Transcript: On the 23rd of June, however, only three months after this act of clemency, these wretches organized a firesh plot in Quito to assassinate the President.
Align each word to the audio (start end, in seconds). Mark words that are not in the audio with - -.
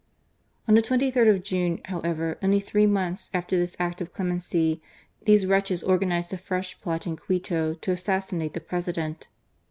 On 0.67 0.73
the 0.73 0.81
23rd 0.81 1.29
of 1.29 1.43
June, 1.43 1.79
however, 1.85 2.39
only 2.41 2.59
three 2.59 2.87
months 2.87 3.29
after 3.35 3.55
this 3.55 3.75
act 3.77 4.01
of 4.01 4.11
clemency, 4.13 4.81
these 5.27 5.45
wretches 5.45 5.83
organized 5.83 6.33
a 6.33 6.37
firesh 6.37 6.81
plot 6.81 7.05
in 7.05 7.15
Quito 7.15 7.75
to 7.75 7.91
assassinate 7.91 8.53
the 8.53 8.61
President. 8.61 9.27